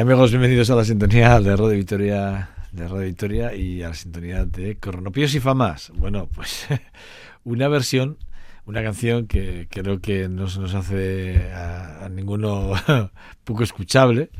[0.00, 4.44] Amigos, bienvenidos a la sintonía de Radio Victoria, de Radio Victoria y a la sintonía
[4.44, 5.90] de Coronopios y Famas.
[5.94, 6.66] Bueno, pues
[7.44, 8.18] una versión,
[8.66, 12.74] una canción que creo que no se nos hace a, ninguno
[13.44, 14.30] poco escuchable.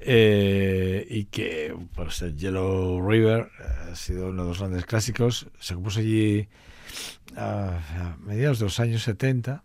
[0.00, 3.48] Eh, y que pues el Yellow River
[3.90, 5.46] ha sido uno de los grandes clásicos.
[5.60, 6.48] Se compuso allí
[7.36, 9.62] a, mediados de los años 70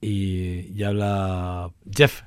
[0.00, 2.22] y, y habla Jeff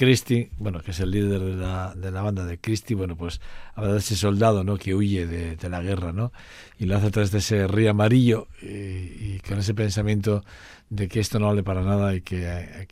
[0.00, 3.38] Christie, bueno, que es el líder de la, de la banda de Christie, bueno, pues
[3.74, 4.78] habla de ese soldado, ¿no?
[4.78, 6.32] Que huye de, la guerra, ¿no?
[6.78, 10.42] Y lo hace a través de ese río amarillo y, con ese pensamiento
[10.88, 12.86] de que esto no vale para nada y que,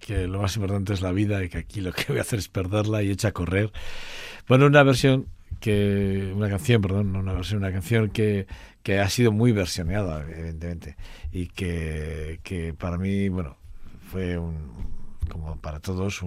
[0.00, 2.40] que, lo más importante es la vida y que aquí lo que voy a hacer
[2.40, 3.70] es perderla y echa a correr.
[4.48, 5.28] Bueno, una versión
[5.60, 8.48] que, una canción, perdón, no una versión, una canción que,
[8.82, 10.96] que ha sido muy versioneada, evidentemente,
[11.30, 13.56] y que, que para mí, bueno,
[14.10, 15.01] fue un
[15.32, 16.22] como para todos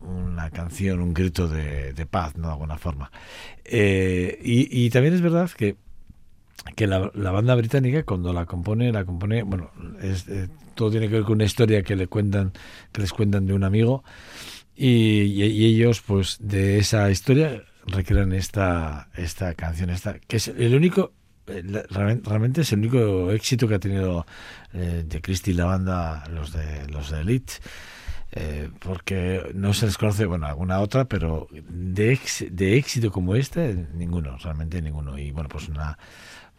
[0.00, 2.46] una canción, un grito de, paz, ¿no?
[2.46, 3.10] De alguna forma.
[3.64, 5.76] Eh, y, también es verdad que,
[6.76, 9.70] que la, banda británica, cuando la compone, la compone, bueno,
[10.00, 12.52] eh, todo tiene que ver con una historia que le cuentan,
[12.92, 14.04] que les cuentan de un amigo,
[14.76, 21.12] y, ellos, pues, de esa historia recrean esta, esta canción, esta, que es el único
[21.90, 24.26] realmente es el único éxito que ha tenido
[24.72, 27.54] eh, de Christie la banda, los de los de Elite.
[28.30, 32.18] Eh, porque no se les conoce, bueno, alguna otra, pero de,
[32.50, 35.18] de éxito como este, ninguno, realmente ninguno.
[35.18, 35.98] Y bueno, pues una,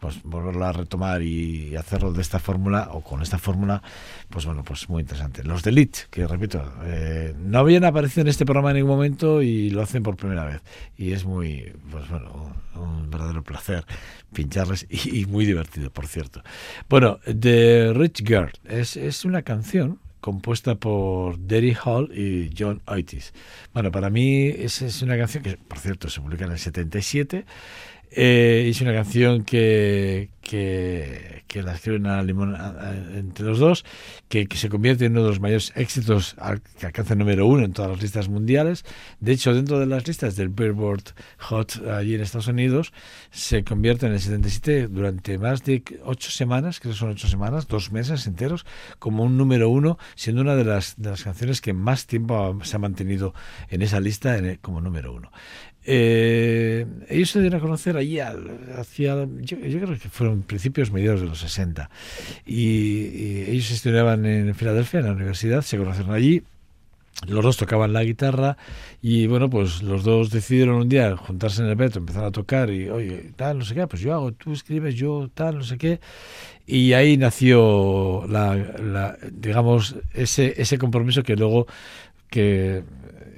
[0.00, 3.82] pues volverla a retomar y hacerlo de esta fórmula o con esta fórmula,
[4.30, 5.44] pues bueno, pues muy interesante.
[5.44, 9.42] Los de Elite, que repito, eh, no habían aparecido en este programa en ningún momento
[9.42, 10.62] y lo hacen por primera vez.
[10.96, 13.84] Y es muy, pues bueno, un verdadero placer
[14.32, 16.42] pincharles y, muy divertido, por cierto.
[16.88, 23.32] Bueno, The Rich Girl es, es una canción compuesta por Derry Hall y John Oitis.
[23.72, 27.44] Bueno, para mí es, es una canción que, por cierto, se publica en el 77
[28.10, 32.56] eh, es una canción que, que, que la escriben a limón
[33.14, 33.84] entre los dos,
[34.28, 36.36] que, se convierte en uno de los mayores éxitos
[36.78, 38.84] que alcanza el número uno en todas las listas mundiales.
[39.20, 42.92] De hecho, dentro de las listas del Billboard Hot allí en Estados Unidos,
[43.30, 47.68] se convierte en el 77 durante más de ocho semanas, creo que son ocho semanas,
[47.68, 48.66] dos meses enteros,
[48.98, 52.74] como un número uno, siendo una de las, de las canciones que más tiempo se
[52.74, 53.34] ha mantenido
[53.68, 55.30] en esa lista como número uno.
[55.92, 61.26] Eh, ellos se dieron a conocer allí hacia, yo, creo que fueron principios, mediados de
[61.26, 61.90] los 60.
[62.46, 66.44] Y, ellos estudiaban en Filadelfia, en la universidad, se conocieron allí.
[67.26, 68.56] Los dos tocaban la guitarra
[69.02, 72.70] y bueno, pues los dos decidieron un día juntarse en el metro, empezar a tocar
[72.70, 75.76] y oye, tal, no sé qué, pues yo hago, tú escribes, yo tal, no sé
[75.76, 75.98] qué.
[76.68, 81.66] Y ahí nació la, digamos, ese, ese compromiso que luego
[82.30, 82.84] que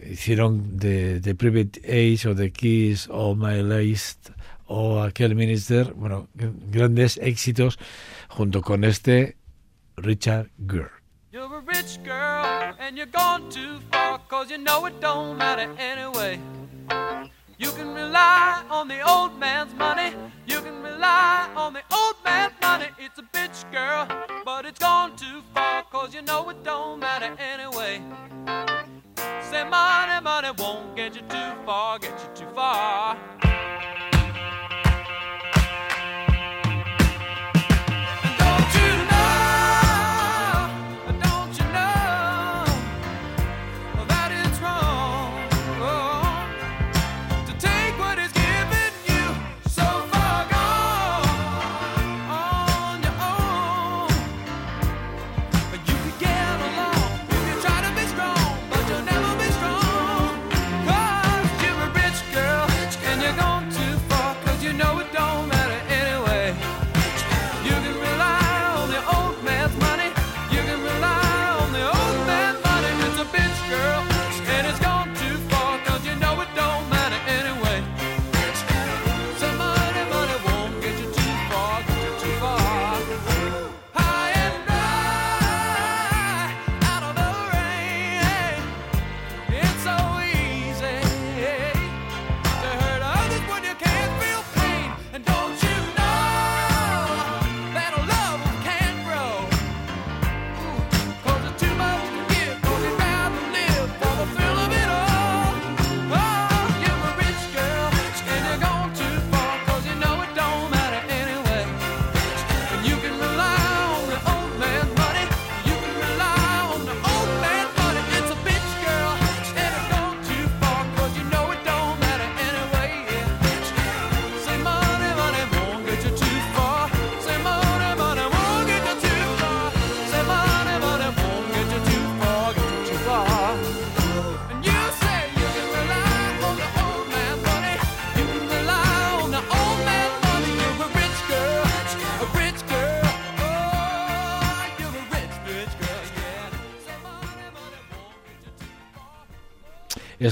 [0.04, 4.30] hicieron de, Private Age o The Kiss o My List
[4.66, 7.78] o aquel Minister, bueno, grandes éxitos
[8.28, 9.36] junto con este
[9.96, 11.02] Richard Gere.
[11.30, 15.68] You're a rich girl and you're gone too far cause you know it don't matter
[15.78, 16.38] anyway.
[17.58, 20.14] You can rely on the old man's money.
[20.46, 22.88] You can rely on the old man's money.
[22.98, 24.06] It's a bitch girl,
[24.44, 28.02] but it's gone too far cause you know it don't matter anyway.
[29.52, 33.41] Say money, money won't get you too far, get you too far.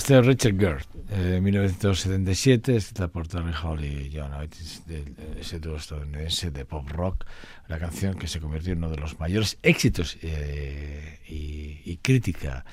[0.00, 0.78] Este es Richard Gere,
[1.10, 5.04] eh, 1977, escrita por Terry Hall y John Oates, de,
[5.38, 7.26] ese dúo estadounidense de pop rock,
[7.68, 12.64] la canción que se convirtió en uno de los mayores éxitos eh, y, crítica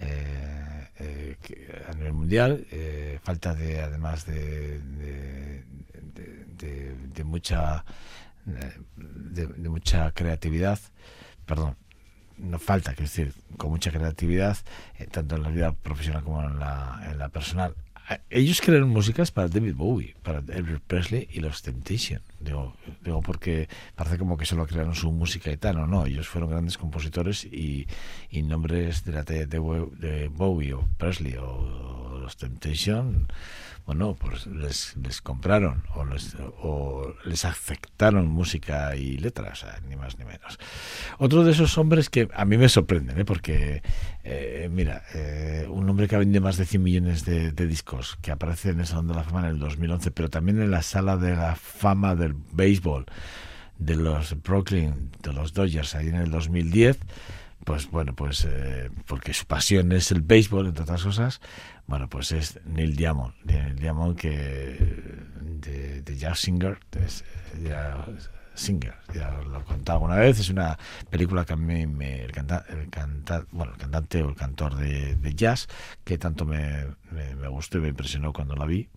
[0.00, 1.36] eh, eh,
[1.88, 2.66] a nivel mundial.
[3.22, 5.64] falta de, además de, de
[7.24, 7.84] mucha
[8.44, 10.80] de mucha creatividad,
[11.46, 11.76] perdón,
[12.38, 14.56] no falta, que decir, con mucha creatividad,
[14.98, 17.74] eh, tanto en la vida profesional como en la, personal.
[18.30, 22.22] Ellos crearon músicas para David Bowie, para Elvis Presley y los Temptation.
[22.38, 26.28] Digo, digo porque parece como que solo crearon su música y tal, o no, ellos
[26.28, 27.88] fueron grandes compositores y,
[28.44, 33.28] nombres de la de Bowie o Presley o los Temptation
[33.86, 37.46] bueno, pues les, compraron o les, o les
[38.24, 40.58] música y letras, ni más ni menos.
[41.18, 43.24] Otro de esos hombres que a mí me sorprenden, ¿eh?
[43.24, 43.82] porque,
[44.24, 48.32] eh, mira, eh, un hombre que ha vendido más de 100 millones de, discos, que
[48.32, 51.16] aparece en el Salón de la Fama en el 2011, pero también en la Sala
[51.16, 53.06] de la Fama del Béisbol
[53.78, 56.98] de los Brooklyn, de los Dodgers, ahí en el 2010,
[57.64, 58.48] pues bueno, pues
[59.06, 61.40] porque su pasión es el béisbol, entre otras cosas,
[61.86, 64.30] bueno, pues es Neil Diamond, Neil Diamond que
[65.40, 66.78] de, de Jazz Singer,
[67.62, 68.04] ya,
[68.54, 70.78] Singer, ya lo he contado alguna vez, es una
[71.10, 72.88] película que a mí me, el, canta, el,
[73.52, 75.68] bueno, el cantante o el cantor de, jazz
[76.04, 78.88] que tanto me, me, gustó y me impresionó cuando la vi.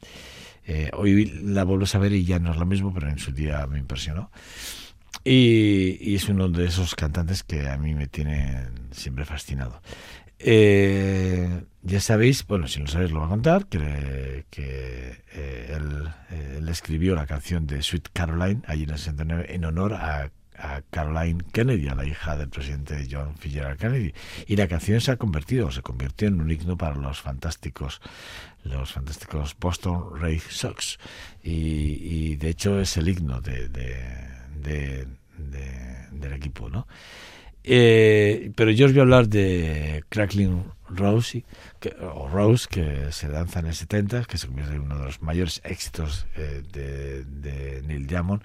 [0.66, 3.32] Eh, hoy la vuelvo a ver y ya no es lo mismo, pero en su
[3.32, 4.32] día me impresionó.
[5.24, 9.82] y, es uno de esos cantantes que a mí me tienen siempre fascinado.
[10.40, 16.70] Eh, ya sabéis, bueno, si no sabéis lo voy a contar, que, que eh, él,
[16.70, 20.32] escribió la canción de Sweet Caroline allí en el 69 en honor a,
[20.92, 24.14] Caroline Kennedy, a la hija del presidente John Fitzgerald Kennedy.
[24.46, 28.02] Y la canción se ha convertido, se convirtió en un himno para los fantásticos,
[28.66, 31.00] los fantásticos Boston Red Sox.
[31.42, 33.70] Y, de hecho es el himno de,
[36.12, 36.88] del equipo, ¿no?
[37.72, 41.46] Eh, pero yo os voy a hablar de Crackling Rose,
[41.80, 45.06] que, o Rose, que se lanza en el 70, que se convierte en uno de
[45.06, 48.42] los mayores éxitos eh, de, de, Neil Diamond.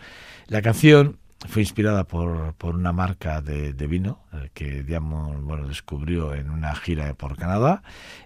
[0.48, 6.34] La canción fue inspirada por, por una marca de, vino eh, que Diamond bueno, descubrió
[6.34, 7.82] en una gira por Canadá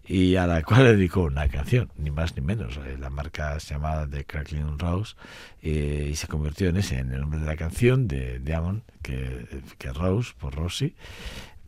[0.07, 2.79] y a la cual dedicó una canción, ni más ni menos.
[2.79, 5.17] Eh, la marca se llamaba The Crackling Rose
[5.61, 9.93] y se convirtió en ese, en el nombre de la canción de Diamond, que, que
[9.93, 10.95] Rose, por Rosie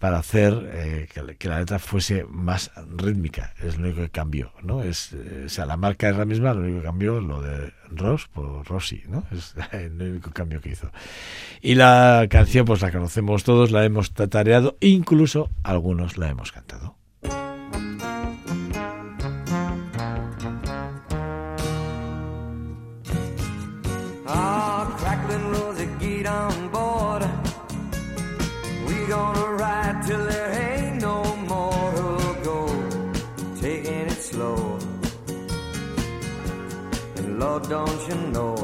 [0.01, 3.53] para hacer eh, que, la letra fuese más rítmica.
[3.63, 4.83] Es lo único que cambió, ¿no?
[4.83, 7.71] Es, eh, o sea, la marca es la misma, lo único que cambió lo de
[7.91, 9.25] Ross por Rossi, ¿no?
[9.31, 10.91] Es el único cambio que hizo.
[11.61, 16.97] Y la canción, pues la conocemos todos, la hemos tatareado, incluso algunos la hemos cantado.
[37.59, 38.55] Don't you know?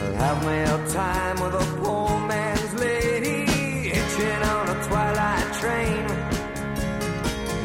[0.00, 3.46] I'll have me a time with a poor man's lady,
[3.88, 6.04] hitching on a twilight train.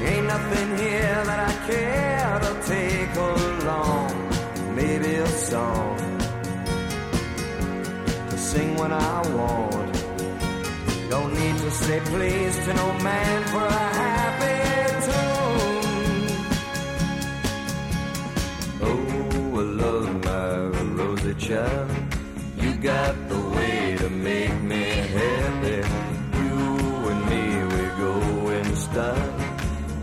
[0.10, 4.12] Ain't nothing here that I care to take along.
[4.76, 5.98] Maybe a song
[8.30, 9.94] to sing when I want.
[11.10, 14.13] Don't need to say please to no man for a happy
[22.84, 24.84] got the way to make me
[25.18, 25.80] happy.
[26.44, 26.58] You
[27.12, 29.34] and me, we go in style.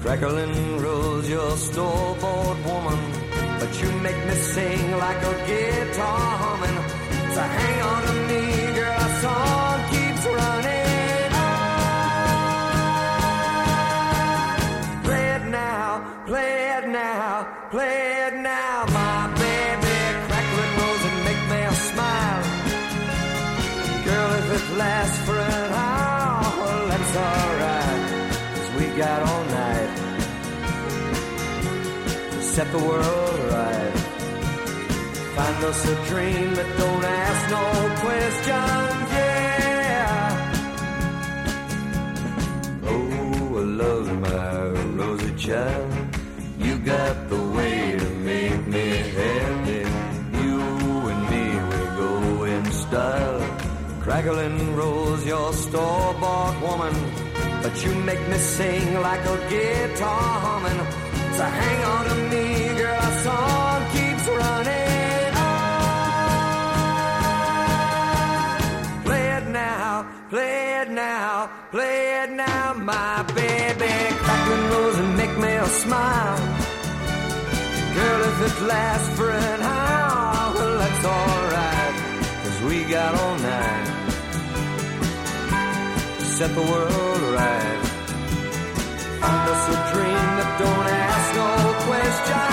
[0.01, 3.01] Crackling rolls your store-bought woman,
[3.61, 6.79] but you make me sing like a guitar humming.
[7.35, 8.43] So hang on to me,
[8.79, 9.00] girl,
[32.57, 33.95] set the world right.
[35.37, 37.65] Find us a dream that don't ask no
[38.05, 40.21] questions, yeah.
[42.93, 44.51] Oh, I love my
[44.99, 45.93] rosy child,
[46.59, 48.89] you got the way to make me
[49.21, 49.83] happy.
[50.43, 50.59] You
[51.13, 53.41] and me, we go in style
[54.01, 56.95] Crackling rolls your store-bought woman,
[57.63, 61.10] but you make me sing like a guitar humming.
[61.41, 62.45] So hang on to me,
[62.77, 65.71] girl, our song keeps running on.
[69.07, 73.93] Play it now, play it now, play it now, my baby.
[74.23, 76.39] Crackling rolls and make me a smile.
[77.97, 81.95] Girl, if it lasts for an hour, well, that's alright,
[82.43, 83.87] cause we got all night
[86.19, 87.81] to set the world right.
[89.23, 91.10] Find us a dream that don't ask
[92.29, 92.50] no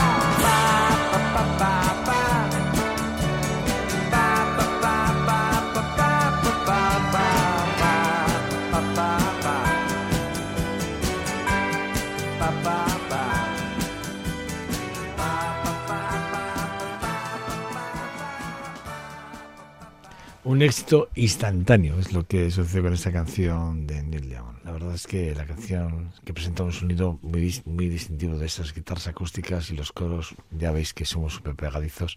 [20.48, 24.60] un éxito instantáneo, es lo que sucede con esta canción de Neil Diamond.
[24.64, 28.74] La verdad es que la canción que presenta un sonido muy, muy distintivo de esas
[28.74, 32.16] guitarras acústicas y los coros, ya veis que somos súper pegadizos,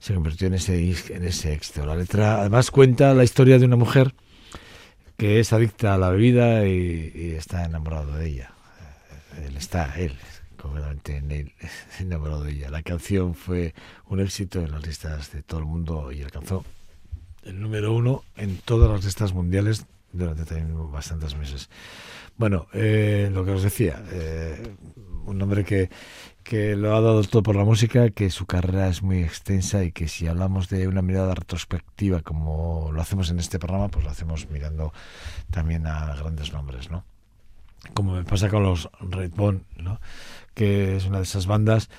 [0.00, 0.80] se convirtió en ese,
[1.14, 1.86] en ese éxito.
[1.86, 4.14] La letra además cuenta la historia de una mujer
[5.16, 8.50] que es adicta a la bebida y, está enamorado de ella.
[9.46, 10.16] Él está, él,
[10.60, 11.54] completamente
[12.00, 12.70] enamorado de ella.
[12.70, 13.74] La canción fue
[14.08, 16.64] un éxito en las listas de todo el mundo y alcanzó
[17.44, 21.68] el número uno en todas las listas mundiales durante también bastantes meses.
[22.36, 24.74] Bueno, eh, lo que os decía, eh,
[25.26, 25.90] un hombre que,
[26.42, 29.92] que lo ha dado todo por la música, que su carrera es muy extensa y
[29.92, 34.10] que si hablamos de una mirada retrospectiva como lo hacemos en este programa, pues lo
[34.10, 34.92] hacemos mirando
[35.50, 37.04] también a grandes nombres, ¿no?
[37.94, 40.00] Como me pasa con los Redbone, ¿no?
[40.54, 41.90] Que es una de esas bandas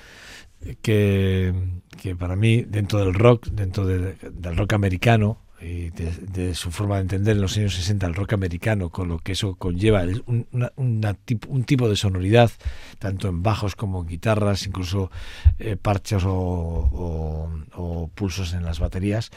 [0.82, 1.54] que,
[2.00, 7.02] que para mí, dentro del rock, dentro del rock americano, y de, su forma de
[7.02, 11.64] entender en los años 60 el rock americano, con lo que eso conlleva, un, un
[11.64, 12.50] tipo de sonoridad,
[12.98, 15.10] tanto en bajos como en guitarras, incluso
[15.58, 19.30] eh, parches o, o, pulsos en las baterías,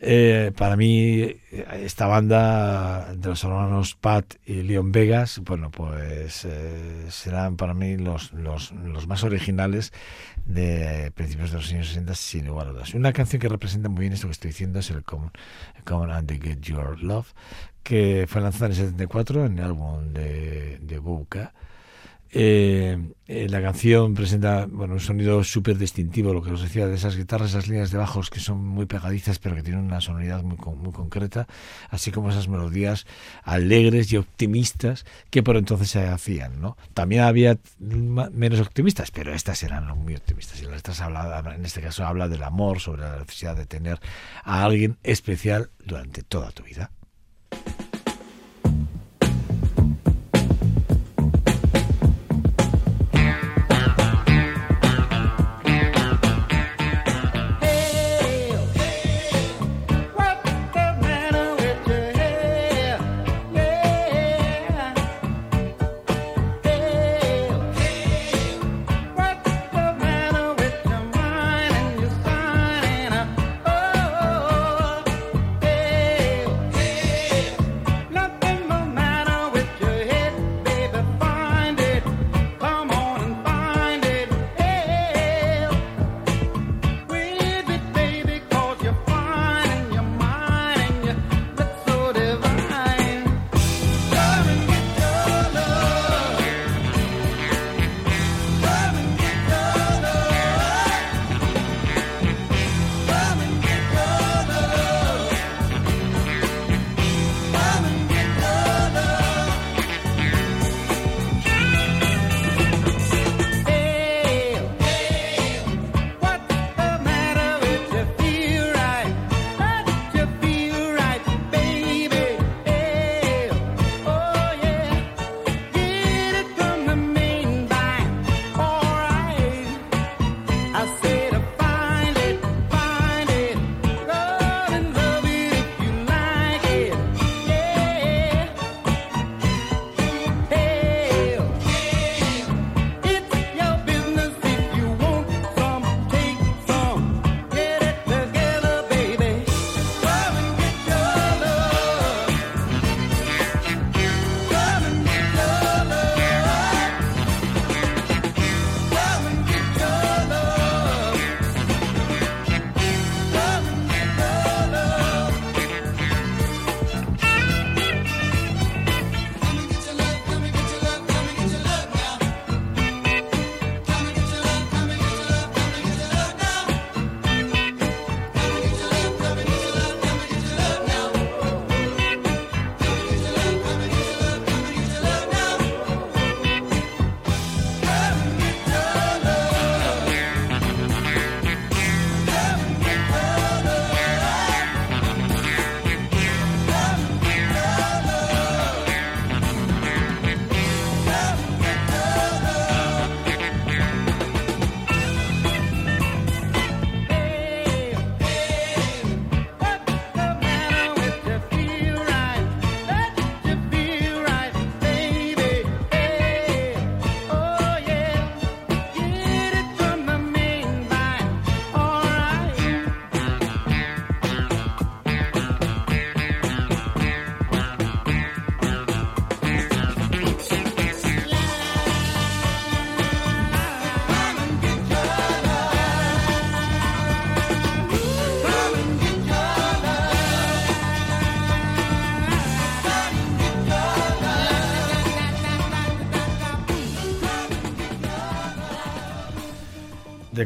[0.00, 7.06] eh, para mí, esta banda de los hermanos Pat y Leon Vegas, bueno, pues eh,
[7.10, 8.72] serán para mí los, los,
[9.08, 9.92] más originales
[10.46, 12.94] de principios de los años 60, sin lugar a dudas.
[12.94, 15.32] Una canción que representa muy bien esto que estoy diciendo es el Common,
[15.84, 17.32] Common and the Get Your Love,
[17.82, 20.98] que fue lanzada en el 74 en el álbum de, de
[22.30, 26.94] eh, eh, la canción presenta bueno, un sonido súper distintivo, lo que os decía, de
[26.94, 30.42] esas guitarras, esas líneas de bajos que son muy pegadizas, pero que tienen una sonoridad
[30.42, 31.46] muy, muy concreta,
[31.90, 33.06] así como esas melodías
[33.42, 36.60] alegres y optimistas que por entonces se hacían.
[36.60, 36.76] ¿no?
[36.94, 40.60] También había menos optimistas, pero estas eran muy optimistas.
[40.62, 44.00] Y estas habla, en este caso habla del amor, sobre la necesidad de tener
[44.44, 46.90] a alguien especial durante toda tu vida.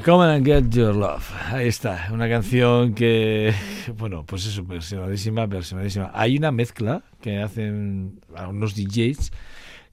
[0.04, 1.30] Come and Get Your Love.
[1.52, 3.54] Ahí está, una canción que,
[3.96, 6.10] bueno, pues es versionadísima, versionadísima.
[6.12, 9.30] Hay una mezcla que hacen algunos DJs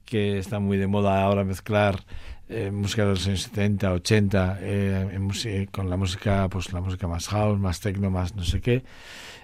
[0.06, 2.00] que está muy de moda ahora mezclar
[2.48, 7.28] eh, música de los años 70, 80, eh, con la música, pues la música más
[7.28, 8.84] house, más techno, más no sé qué.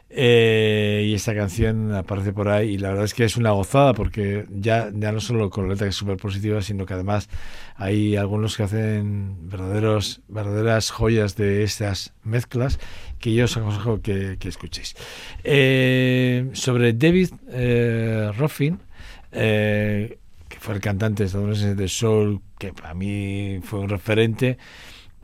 [0.10, 3.94] Eh, y esta canción aparece por ahí y la verdad es que es una gozada
[3.94, 7.28] porque ya, ya no solo con la letra que es súper positiva, sino que además
[7.76, 12.80] hay algunos que hacen verdaderos, verdaderas joyas de estas mezclas
[13.20, 14.96] que yo os aconsejo que, que escuchéis.
[15.44, 18.80] Eh, sobre David eh, Ruffin,
[19.32, 24.58] eh, que fue el cantante estadounidense de soul, que para mí fue un referente,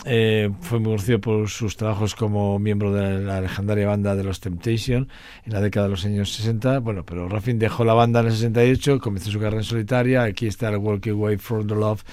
[0.04, 4.40] eh, fue muy conocido por sus trabajos como miembro de la legendaria banda de los
[4.40, 5.08] Temptation
[5.46, 6.80] en la década de los años 60.
[6.80, 10.24] Bueno, pero Ruffin dejó la banda en el 68, comenzó su carrera en solitaria.
[10.24, 12.04] Aquí está el Walking Away from the Love,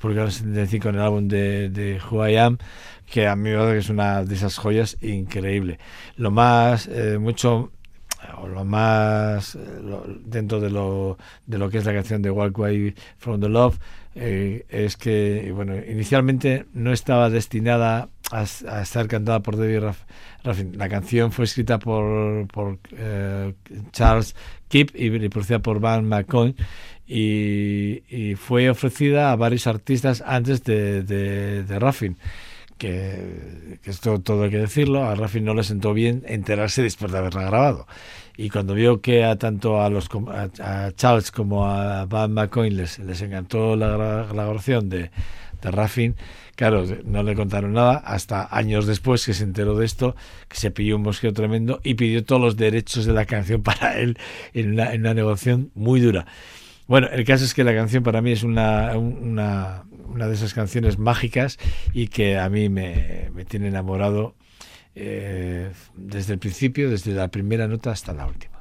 [0.00, 2.58] publicado en el 75 en el álbum de, Who I Am,
[3.10, 5.80] que a mí me parece que es una de esas joyas increíble.
[6.16, 7.72] Lo más, eh, mucho
[8.38, 9.58] o lo más eh,
[10.24, 13.78] dentro de lo, de lo que es la canción de Walk Away from the Love
[14.14, 19.92] eh, es que bueno inicialmente no estaba destinada a, a estar cantada por David
[20.44, 20.76] Ruffin.
[20.76, 23.54] La canción fue escrita por, por eh,
[23.92, 24.34] Charles
[24.68, 26.56] Kipp y, producida por Van McCoy
[27.06, 31.64] y, fue ofrecida a varios artistas antes de, de,
[32.78, 37.12] que, que esto todo hay que decirlo, a Rafi no le sentó bien enterarse después
[37.12, 37.86] de haberla grabado.
[38.36, 40.08] Y cuando vio que a tanto a los
[40.60, 45.10] a, Charles como a Van McCoy les, les encantó la, la grabación de,
[45.60, 46.16] de Raffin,
[46.56, 50.16] claro, no le contaron nada hasta años después que se enteró de esto,
[50.48, 53.98] que se pilló un mosqueo tremendo y pidió todos los derechos de la canción para
[53.98, 54.18] él
[54.52, 56.26] en una, en una negociación muy dura.
[56.88, 60.52] Bueno, el caso es que la canción para mí es una, una, una de esas
[60.52, 61.58] canciones mágicas
[61.92, 64.34] y que a mí me, me tiene enamorado
[64.94, 68.52] eh, desde el principio, desde la primera nota hasta la última.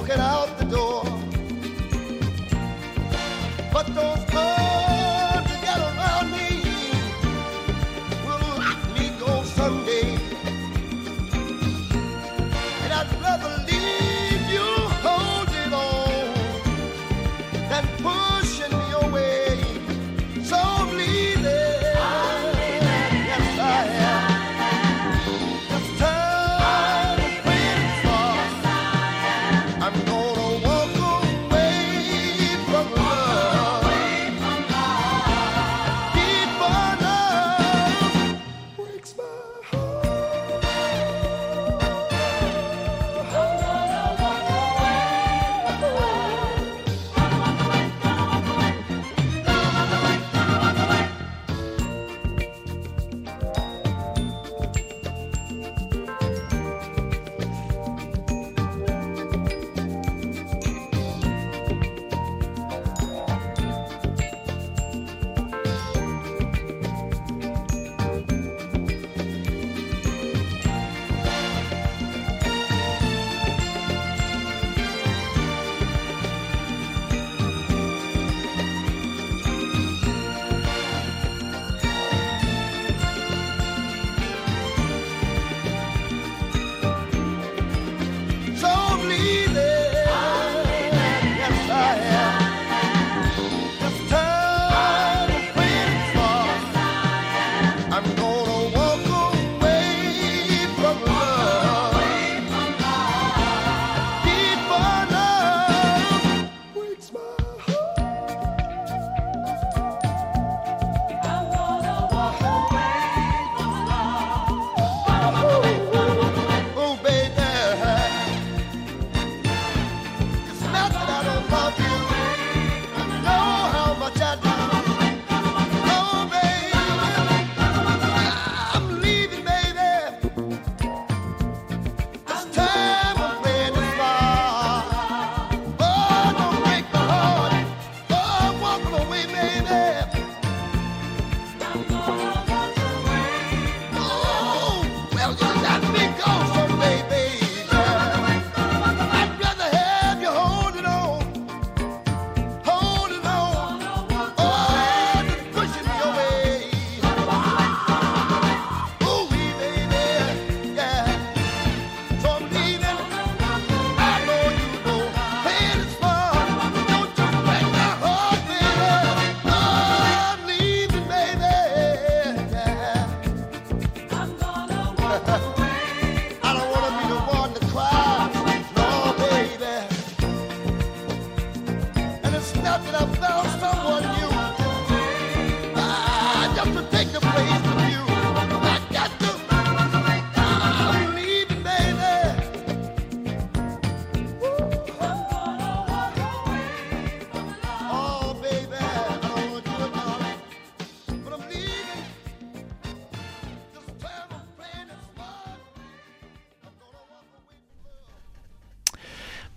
[0.00, 1.09] Walking out the door.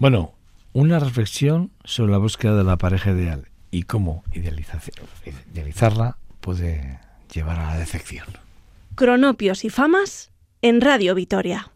[0.03, 0.33] Bueno,
[0.73, 6.99] una reflexión sobre la búsqueda de la pareja ideal y cómo idealizarla puede
[7.33, 8.27] llevar a la decepción.
[8.95, 11.71] Cronopios y famas en Radio Vitoria.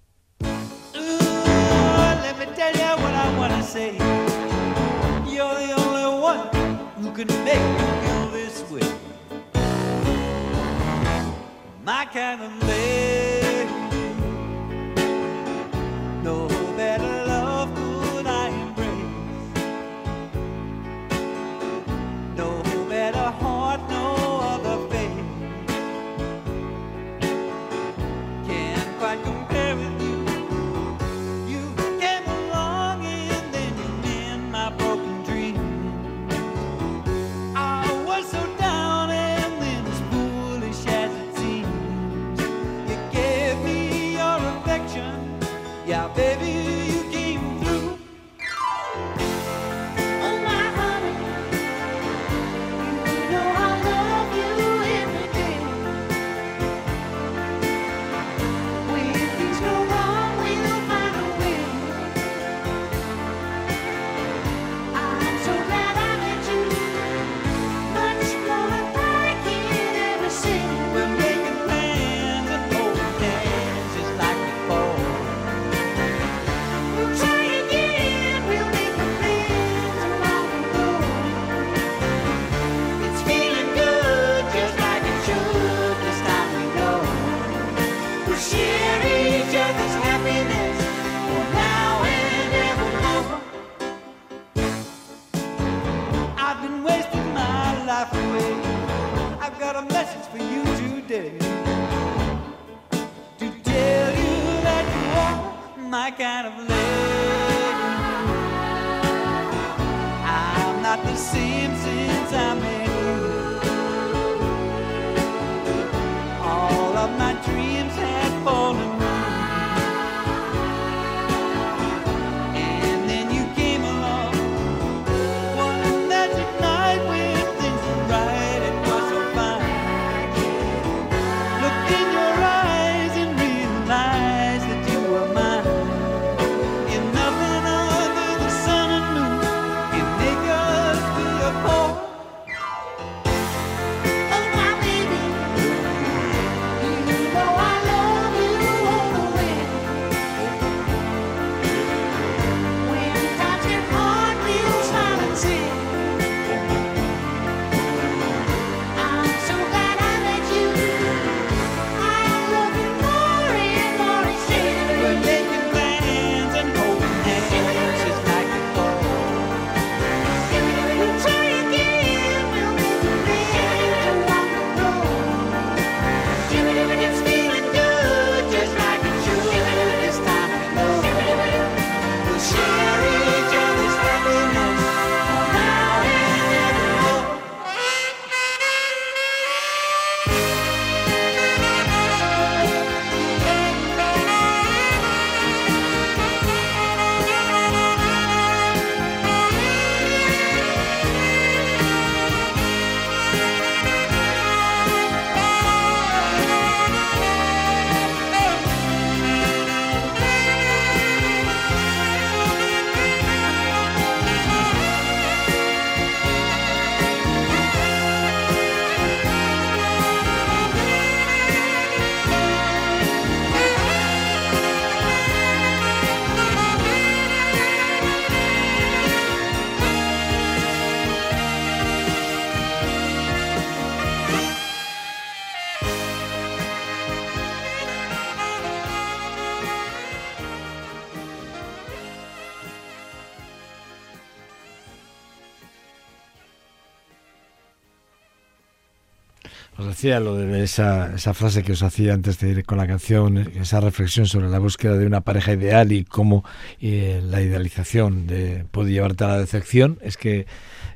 [250.07, 253.37] Decía lo de esa, esa frase que os hacía antes de ir con la canción,
[253.37, 256.45] esa reflexión sobre la búsqueda de una pareja ideal y cómo
[256.79, 260.47] eh, la idealización de, puede llevarte a la decepción, es que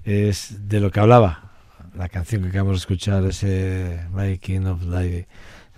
[0.06, 1.52] es de lo que hablaba.
[1.94, 5.28] La canción que acabamos de escuchar, ese Making of Life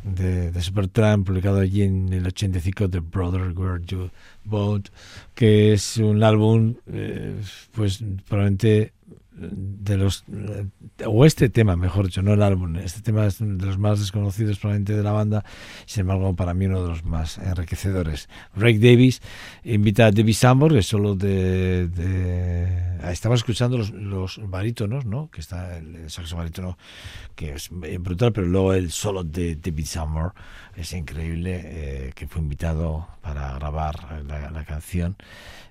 [0.04, 4.12] de, de Supertramp, publicado allí en el 85 de Brother Where You
[4.44, 4.90] Boat,
[5.34, 7.34] que es un álbum, eh,
[7.72, 8.94] pues probablemente
[9.36, 10.24] de los
[11.06, 14.60] o este tema mejor dicho no el álbum este tema es de los más desconocidos
[14.60, 15.44] probablemente de la banda
[15.86, 18.30] sin embargo para mí uno de los más enriquecedores.
[18.56, 19.22] Ray Davis
[19.64, 25.78] invita a David Sambor que solo de, de estamos escuchando los, barítonos no que está
[25.78, 26.78] el, saxo barítono
[27.36, 30.34] que es brutal pero luego el solo de David Sambor
[30.76, 35.16] es increíble eh, que fue invitado para grabar la, canción.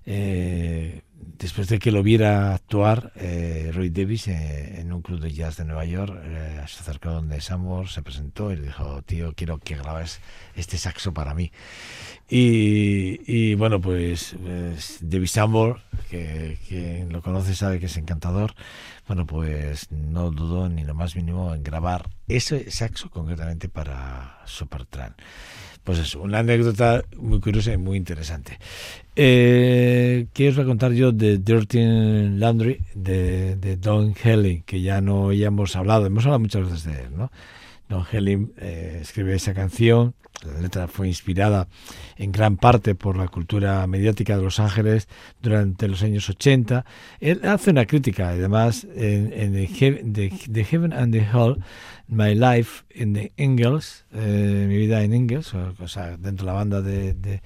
[0.07, 1.03] Eh,
[1.39, 5.57] después de que lo viera actuar, eh, Roy Davis eh, en un club de jazz
[5.57, 9.59] de Nueva York eh, se acercó donde Samor, se presentó y le dijo, tío, quiero
[9.59, 10.21] que grabes
[10.55, 11.53] este saxo para mí.
[12.35, 18.55] Y, bueno, pues, pues David Samor, que quien lo conoce sabe que es encantador,
[19.07, 25.19] bueno, pues no dudó ni lo más mínimo en grabar ese saxo concretamente para Supertramp
[25.85, 28.59] pues es una anécdota muy curiosa y muy interesante.
[29.17, 31.81] Eh, ¿Qué os voy a contar yo de Dirty
[32.39, 37.03] Laundry de, Don Helling, que ya no ya hemos hablado, hemos hablado muchas veces de
[37.03, 37.31] él, ¿no?
[37.89, 40.15] Don Helling eh, escribió esa canción,
[40.47, 41.69] la letra fue inspirada
[42.17, 45.09] en gran parte por la cultura mediática de Los Ángeles
[45.41, 46.85] durante los años 80.
[47.21, 51.59] Él hace una crítica, además, en, the, Heaven and the Hell,
[52.13, 56.53] My Life in the Engels, eh, mi vida en Engels, o, sea, dentro de la
[56.53, 57.41] banda de, de,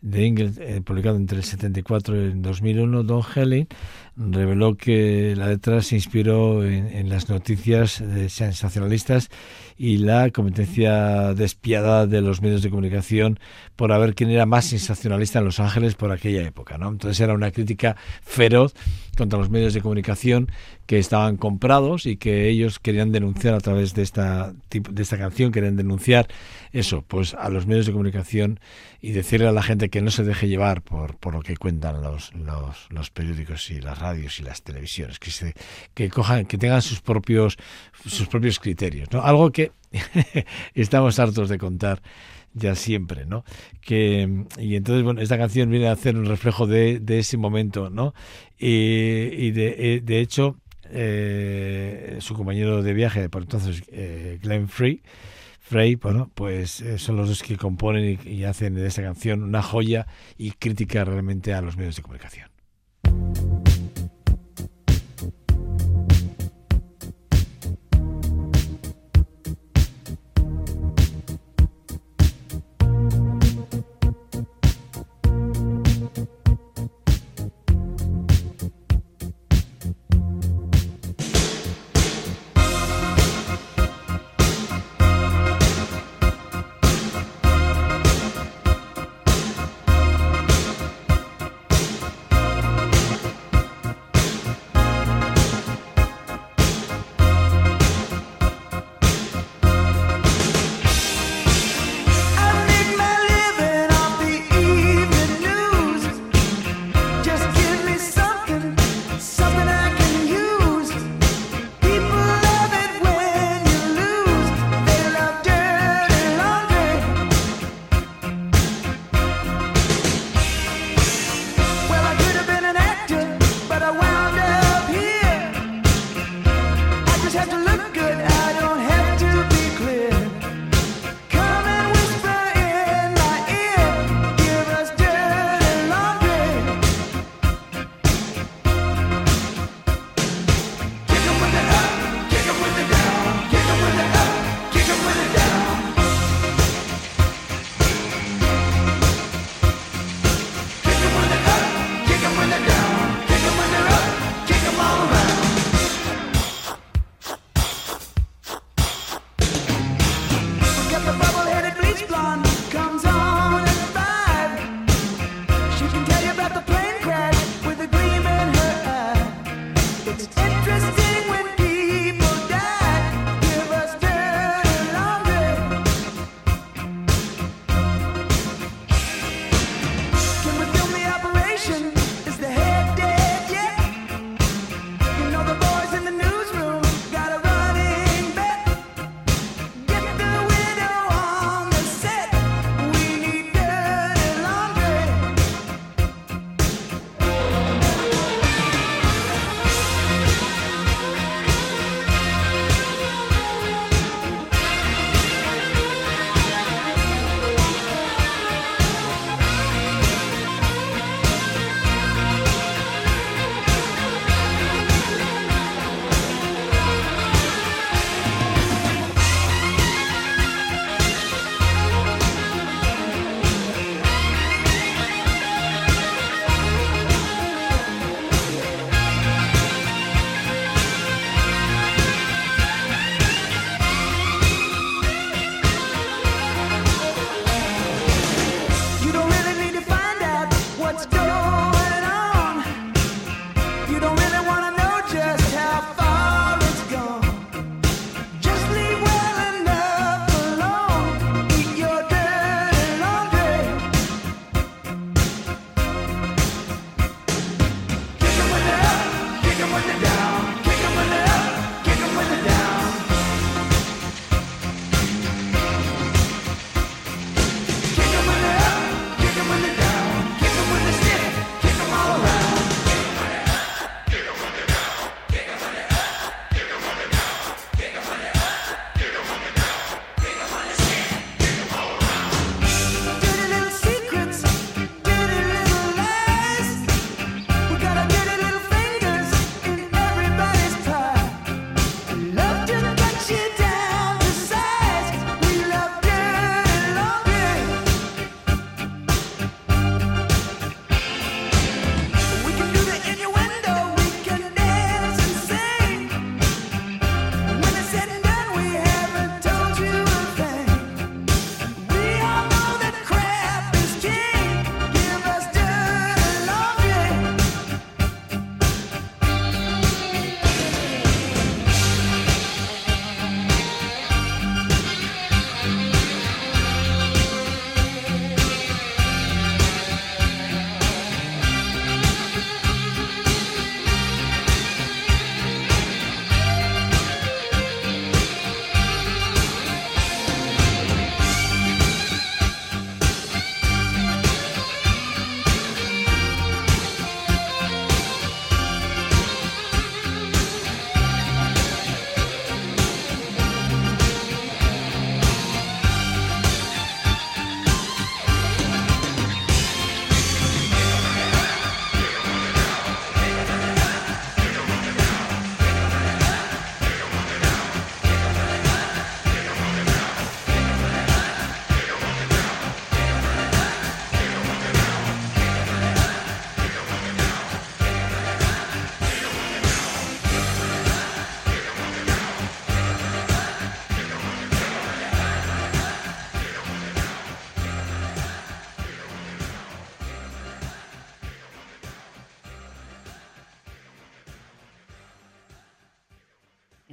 [0.00, 3.66] de eh, publicado entre el 74 y el 2001, Don Helling
[4.16, 9.28] reveló que la letra se inspiró en, en las noticias eh, sensacionalistas
[9.76, 13.40] y la competencia despiadada de los medios de comunicación
[13.74, 16.78] por a ver quién era más sensacionalista en Los Ángeles por aquella época.
[16.78, 16.90] ¿no?
[16.90, 18.74] Entonces era una crítica feroz
[19.16, 20.48] contra los medios de comunicación
[20.92, 25.50] que estaban comprados y que ellos querían denunciar a través de esta, de esta canción,
[25.50, 26.28] querían denunciar
[26.70, 28.60] eso, pues a los medios de comunicación
[29.00, 32.02] y decirle a la gente que no se deje llevar por, por lo que cuentan
[32.02, 35.54] los, los, los periódicos y las radios y las televisiones, que se,
[35.94, 37.56] que cojan, que tengan sus propios
[38.04, 39.22] sus propios criterios, ¿no?
[39.22, 39.72] Algo que
[40.74, 42.02] estamos hartos de contar
[42.52, 43.44] ya siempre, ¿no?
[43.80, 47.88] Que, y entonces, bueno, esta canción viene a hacer un reflejo de, de ese momento,
[47.88, 48.12] ¿no?
[48.58, 50.58] Y, y de, de, hecho,
[50.92, 55.02] eh, su compañero de viaje, por entonces, eh, Glenn Frey,
[55.60, 59.42] Frey, bueno, pues eh, son los dos que componen y, y hacen de esta canción
[59.42, 60.06] una joya
[60.36, 62.51] y crítica realmente a los medios de comunicación.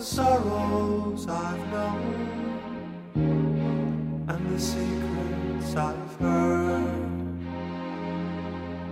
[0.00, 2.24] the sorrows I've known
[4.28, 7.38] and the secrets I've heard.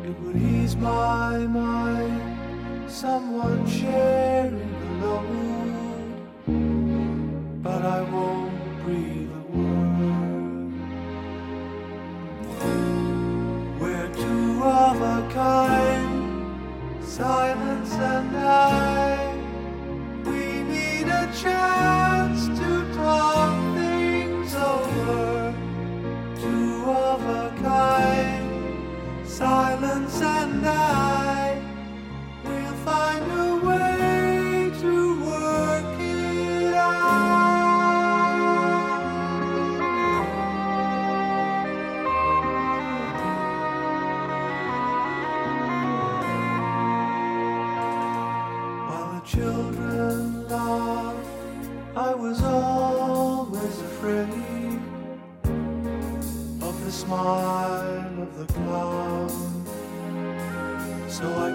[0.05, 4.38] It would ease my mind, someone shared.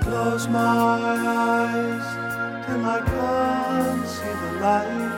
[0.04, 2.08] close my eyes
[2.66, 5.14] till I can't see the light,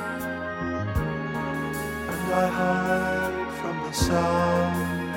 [2.12, 5.16] and I hide from the sound.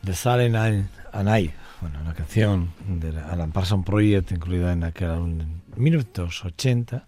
[0.09, 5.39] The Silent and I, bueno, na canción de Alan Parsons Project incluída en aquel álbum
[5.39, 7.05] en 1980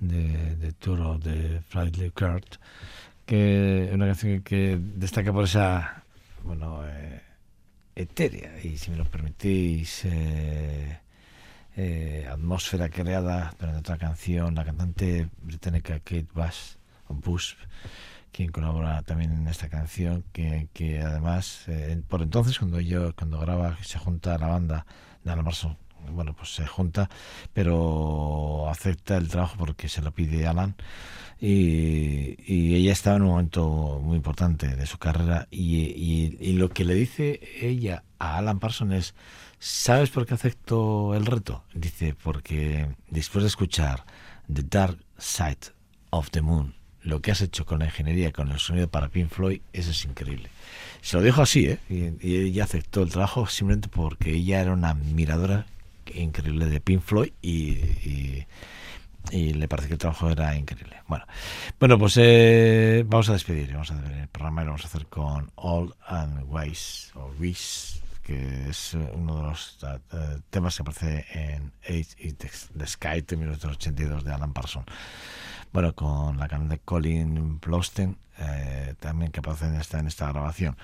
[0.00, 2.60] de, de Tour de Friday Kurt
[3.24, 6.04] que é unha canción que destaca por esa
[6.44, 7.24] bueno, eh,
[7.96, 11.00] etérea e se me lo permitís eh,
[11.72, 16.76] eh, atmósfera creada durante otra outra canción la cantante británica Kate Bush,
[17.08, 17.56] Bush
[18.32, 23.38] quien colabora también en esta canción, que, que además, eh, por entonces, cuando yo, cuando
[23.40, 24.86] graba, se junta la banda
[25.24, 25.76] de Alan Parsons,
[26.10, 27.08] bueno, pues se junta,
[27.52, 30.74] pero acepta el trabajo porque se lo pide Alan.
[31.40, 36.52] Y, y ella estaba en un momento muy importante de su carrera y, y- y
[36.54, 39.14] lo que le dice ella a Alan Parsons es,
[39.58, 41.64] ¿sabes por qué acepto el reto?
[41.74, 44.04] Dice, porque después de escuchar
[44.52, 45.72] The Dark Side
[46.10, 49.28] of the Moon, lo que has hecho con la ingeniería, con el sonido para Pink
[49.28, 50.48] Floyd, eso es increíble.
[51.00, 51.78] Se lo dijo así, ¿eh?
[51.88, 55.66] Y, ella aceptó el trabajo simplemente porque ella era una admiradora
[56.14, 58.44] increíble de Pink Floyd y,
[59.30, 60.96] le parece que el trabajo era increíble.
[61.08, 61.24] Bueno,
[61.78, 64.88] bueno pues eh, vamos a despedir, vamos a hacer el programa y lo vamos a
[64.88, 70.82] hacer con All and Wise, o Wish, que es uno de los eh, temas que
[70.82, 74.86] aparece en Age the the Sky de 1982 de Alan Parsons
[75.72, 80.28] bueno, con la canción de Colin Blausten, eh, también que aparece en esta, en esta
[80.30, 80.76] grabación.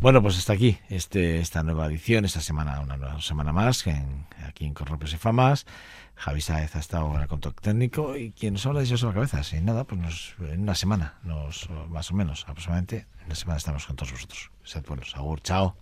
[0.00, 4.26] Bueno, pues hasta aquí este, esta nueva edición, esta semana, una nueva semana más, en-
[4.46, 5.66] aquí en Corropios y Famas.
[6.14, 9.14] Javi Sáez ha estado en el control técnico y quien nos habla de eso la
[9.14, 9.42] cabeza.
[9.42, 13.56] Sin nada, pues nos, en una semana, nos, más o menos, aproximadamente, en una semana
[13.58, 14.50] estamos con todos vosotros.
[14.62, 15.16] Sed buenos.
[15.16, 15.76] Agur, chao.